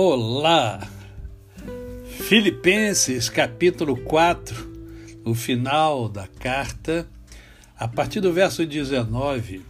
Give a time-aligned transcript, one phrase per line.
[0.00, 0.88] Olá!
[2.06, 4.54] Filipenses capítulo 4,
[5.24, 7.04] o final da carta,
[7.76, 9.60] a partir do verso 19,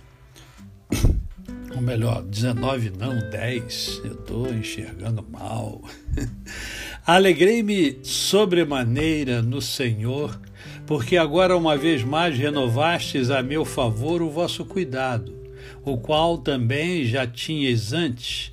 [1.74, 5.80] ou melhor, 19 não, 10, eu estou enxergando mal.
[7.06, 10.38] Alegrei-me sobremaneira no Senhor,
[10.86, 15.34] porque agora uma vez mais renovastes a meu favor o vosso cuidado,
[15.86, 18.52] o qual também já tinhas antes,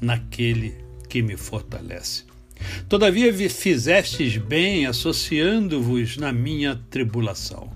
[0.00, 0.74] naquele
[1.08, 2.24] que me fortalece.
[2.88, 7.70] Todavia fizestes bem associando-vos na minha tribulação.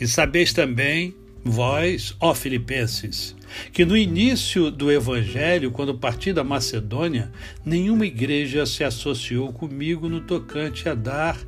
[0.00, 3.36] E sabeis também, vós, ó Filipenses,
[3.72, 7.30] que no início do Evangelho, quando parti da Macedônia,
[7.64, 11.38] nenhuma igreja se associou comigo no tocante a dar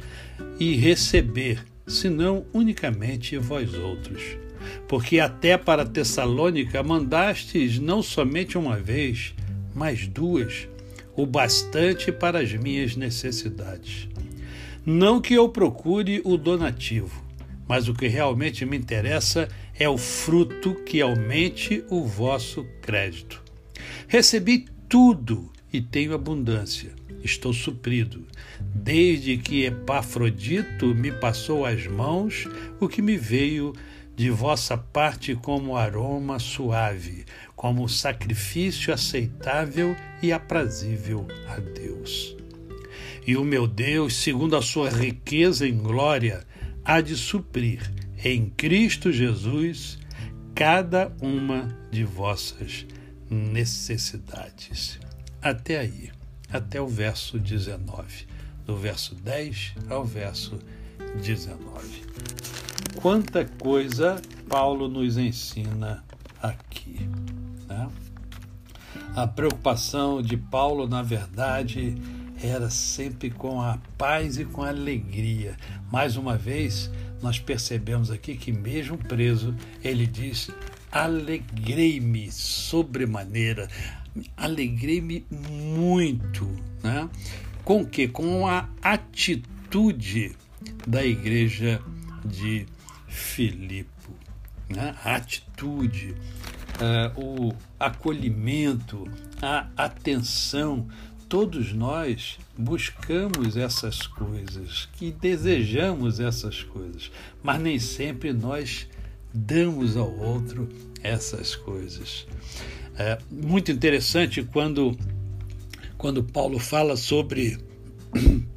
[0.59, 4.23] e receber, senão unicamente vós outros.
[4.87, 9.35] Porque até para Tessalônica mandastes não somente uma vez,
[9.79, 10.67] mas duas
[11.17, 14.09] o bastante para as minhas necessidades.
[14.85, 17.25] Não que eu procure o donativo,
[17.69, 23.41] mas o que realmente me interessa é o fruto que aumente o vosso crédito.
[24.09, 26.91] Recebi tudo e tenho abundância.
[27.23, 28.25] Estou suprido,
[28.61, 32.49] desde que Epafrodito me passou às mãos
[32.81, 33.73] o que me veio
[34.19, 37.25] de vossa parte como aroma suave,
[37.55, 42.37] como sacrifício aceitável e aprazível a Deus.
[43.25, 46.45] E o meu Deus, segundo a sua riqueza em glória,
[46.85, 47.81] há de suprir
[48.25, 50.01] em Cristo Jesus
[50.53, 52.85] cada uma de vossas
[53.31, 54.99] necessidades.
[55.41, 56.11] Até aí,
[56.51, 58.27] até o verso 19,
[58.67, 60.59] do verso 10 ao verso
[61.23, 62.58] 19
[63.01, 66.05] quanta coisa Paulo nos ensina
[66.43, 67.09] aqui.
[67.69, 67.89] Né?
[69.15, 71.97] A preocupação de Paulo, na verdade,
[72.43, 75.57] era sempre com a paz e com a alegria.
[75.93, 76.91] Mais uma vez,
[77.23, 80.51] nós percebemos aqui que, mesmo preso, ele diz:
[80.91, 83.69] Alegrei-me sobremaneira,
[84.37, 86.51] alegrei-me muito.
[86.83, 87.09] Né?
[87.65, 88.09] Com que?
[88.09, 90.33] Com a atitude
[90.85, 91.81] da igreja
[92.25, 92.67] de
[93.09, 93.89] Filipe,
[94.69, 94.95] né?
[95.05, 96.15] a atitude,
[96.79, 99.09] uh, o acolhimento,
[99.43, 100.87] a atenção.
[101.29, 107.11] Todos nós buscamos essas coisas, que desejamos essas coisas,
[107.43, 108.89] mas nem sempre nós
[109.33, 110.69] damos ao outro
[111.03, 112.27] essas coisas.
[112.97, 114.97] É muito interessante quando,
[115.97, 117.59] quando Paulo fala sobre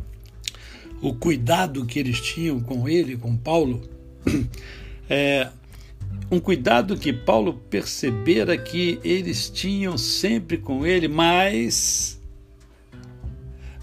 [1.01, 3.88] o cuidado que eles tinham com ele, com Paulo,
[5.09, 5.50] é,
[6.30, 12.20] um cuidado que Paulo percebera que eles tinham sempre com ele, mas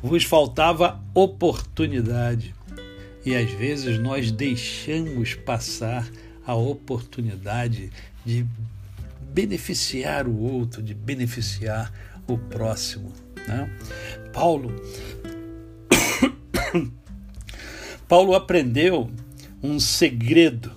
[0.03, 2.55] vos faltava oportunidade.
[3.25, 6.09] E às vezes nós deixamos passar
[6.47, 7.91] a oportunidade
[8.25, 8.47] de
[9.31, 11.93] beneficiar o outro, de beneficiar
[12.27, 13.13] o próximo.
[13.47, 13.71] Né?
[14.33, 14.75] Paulo,
[18.09, 19.11] Paulo aprendeu
[19.63, 20.73] um segredo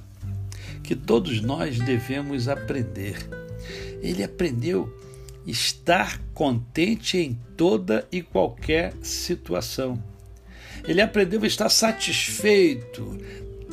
[0.83, 3.17] que todos nós devemos aprender.
[4.01, 4.91] Ele aprendeu
[5.45, 10.01] estar contente em toda e qualquer situação.
[10.87, 13.17] Ele aprendeu a estar satisfeito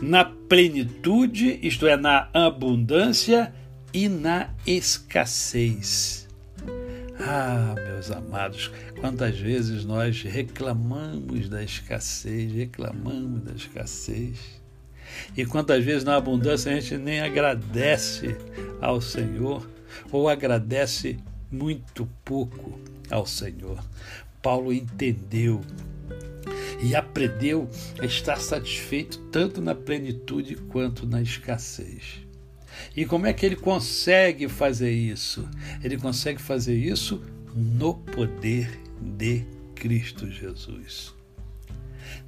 [0.00, 3.53] na plenitude, isto é, na abundância
[3.92, 6.28] e na escassez.
[7.21, 14.38] Ah, meus amados, quantas vezes nós reclamamos da escassez, reclamamos da escassez.
[15.37, 18.37] E quantas vezes na abundância a gente nem agradece
[18.81, 19.69] ao Senhor
[20.10, 21.19] ou agradece
[21.51, 22.78] muito pouco
[23.10, 23.83] ao Senhor.
[24.43, 25.63] Paulo entendeu
[26.81, 27.69] e aprendeu
[28.01, 32.27] a estar satisfeito tanto na plenitude quanto na escassez.
[32.97, 35.49] E como é que ele consegue fazer isso?
[35.83, 37.21] Ele consegue fazer isso
[37.55, 38.71] no poder
[39.01, 39.45] de
[39.75, 41.17] Cristo Jesus.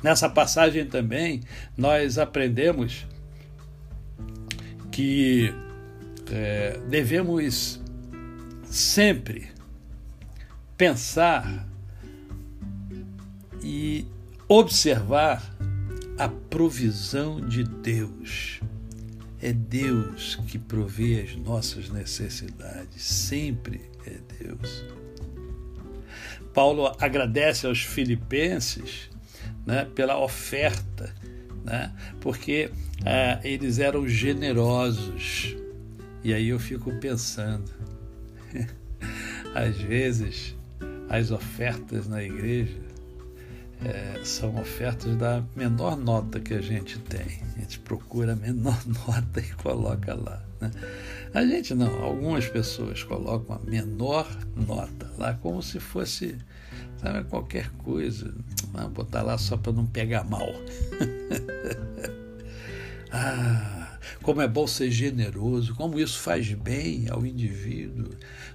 [0.02, 1.42] Nessa passagem também
[1.76, 3.06] nós aprendemos
[4.90, 5.52] que
[6.30, 7.80] é, devemos
[8.64, 9.48] sempre
[10.76, 11.68] pensar
[13.62, 14.06] e
[14.48, 15.54] observar
[16.18, 18.60] a provisão de Deus.
[19.42, 24.84] É Deus que provê as nossas necessidades, sempre é Deus.
[26.52, 29.08] Paulo agradece aos filipenses
[29.66, 31.14] né, pela oferta,
[31.64, 32.70] né, porque
[33.04, 35.56] é, eles eram generosos.
[36.22, 37.70] E aí eu fico pensando,
[39.54, 40.54] às vezes
[41.08, 42.90] as ofertas na igreja
[43.84, 47.42] é, são ofertas da menor nota que a gente tem.
[47.56, 50.42] A gente procura a menor nota e coloca lá.
[50.60, 50.70] Né?
[51.32, 56.36] A gente não, algumas pessoas colocam a menor nota lá como se fosse
[57.00, 58.34] sabe, qualquer coisa.
[58.74, 60.48] Ah, botar lá só para não pegar mal.
[63.10, 68.10] ah, como é bom ser generoso, como isso faz bem ao indivíduo.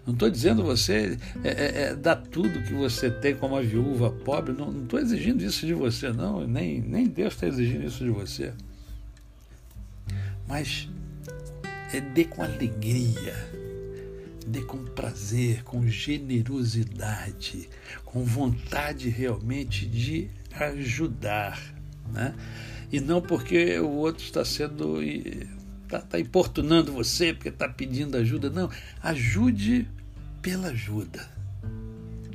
[0.06, 4.12] Não estou dizendo você é, é, é, dar tudo que você tem como a viúva
[4.12, 8.12] pobre, não estou exigindo isso de você, não, nem, nem Deus está exigindo isso de
[8.12, 8.54] você.
[10.48, 10.88] Mas
[11.92, 13.34] é dê com alegria,
[14.46, 17.70] dê com prazer, com generosidade,
[18.04, 21.74] com vontade realmente de ajudar.
[22.12, 22.36] Né?
[22.92, 28.50] e não porque o outro está sendo está tá importunando você porque está pedindo ajuda.
[28.50, 28.70] Não,
[29.02, 29.88] ajude
[30.42, 31.28] pela ajuda.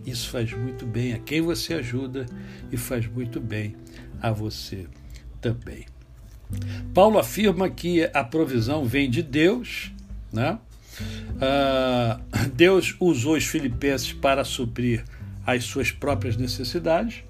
[0.05, 2.27] Isso faz muito bem a quem você ajuda
[2.71, 3.77] e faz muito bem
[4.21, 4.87] a você
[5.41, 5.87] também.
[6.93, 9.93] Paulo afirma que a provisão vem de Deus,
[10.33, 10.59] né?
[11.41, 12.21] Ah,
[12.55, 15.05] Deus usou os filipenses para suprir
[15.47, 17.25] as suas próprias necessidades.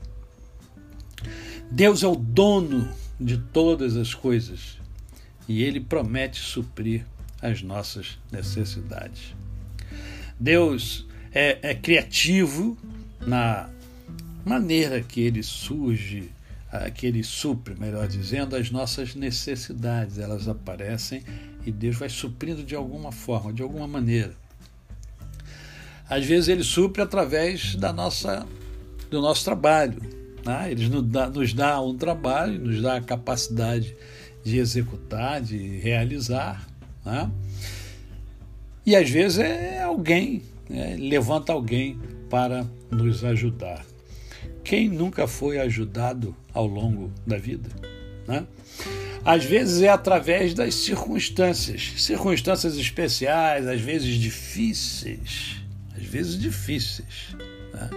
[1.70, 2.88] Deus é o dono
[3.20, 4.78] de todas as coisas
[5.46, 7.04] e Ele promete suprir
[7.40, 9.34] as nossas necessidades.
[10.38, 12.76] Deus é, é criativo
[13.24, 13.68] na
[14.44, 16.30] maneira que Ele surge,
[16.94, 20.18] que Ele supre, melhor dizendo, as nossas necessidades.
[20.18, 21.22] Elas aparecem
[21.64, 24.34] e Deus vai suprindo de alguma forma, de alguma maneira.
[26.08, 28.46] Às vezes Ele supre através da nossa,
[29.10, 30.70] do nosso trabalho né?
[30.70, 33.96] Ele nos dá, nos dá um trabalho, nos dá a capacidade
[34.42, 36.66] de executar, de realizar.
[37.04, 37.30] Né?
[38.84, 40.96] E às vezes é alguém, né?
[40.98, 41.98] levanta alguém
[42.28, 43.84] para nos ajudar.
[44.64, 47.68] Quem nunca foi ajudado ao longo da vida?
[48.26, 48.46] Né?
[49.24, 55.56] Às vezes é através das circunstâncias, circunstâncias especiais, às vezes difíceis,
[55.96, 57.36] às vezes difíceis.
[57.72, 57.90] Né?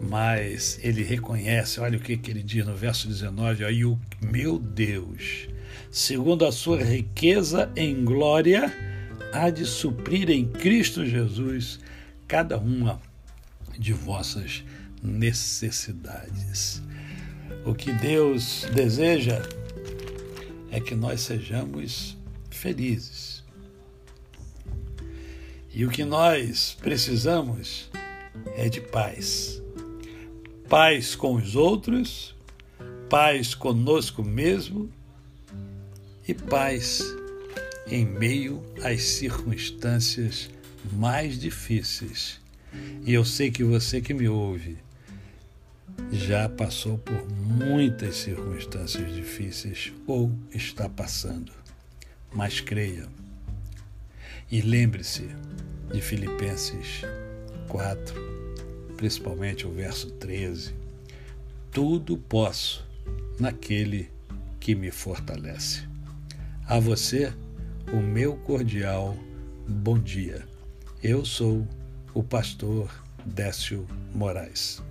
[0.00, 4.58] mas ele reconhece, olha o que, que ele diz no verso 19, aí o meu
[4.58, 5.48] Deus,
[5.90, 8.72] segundo a sua riqueza em glória,
[9.32, 11.80] há de suprir em Cristo Jesus
[12.26, 13.00] cada uma
[13.78, 14.64] de vossas
[15.02, 16.82] necessidades.
[17.64, 19.42] O que Deus deseja
[20.78, 22.16] é que nós sejamos
[22.50, 23.44] felizes.
[25.72, 27.90] E o que nós precisamos
[28.56, 29.58] é de paz
[30.68, 32.34] paz com os outros,
[33.08, 34.90] paz conosco mesmo
[36.26, 37.02] e paz
[37.90, 40.50] em meio às circunstâncias
[40.92, 42.38] mais difíceis.
[43.04, 44.76] E eu sei que você que me ouve
[46.10, 51.52] já passou por muitas circunstâncias difíceis ou está passando.
[52.32, 53.06] Mas creia.
[54.50, 55.28] E lembre-se
[55.92, 57.02] de Filipenses
[57.68, 58.14] 4,
[58.96, 60.74] principalmente o verso 13:
[61.70, 62.86] Tudo posso
[63.38, 64.10] naquele
[64.58, 65.86] que me fortalece.
[66.66, 67.32] A você,
[67.92, 69.16] o meu cordial
[69.66, 70.46] bom dia.
[71.02, 71.66] Eu sou
[72.14, 72.90] o pastor
[73.24, 74.82] Décio Moraes.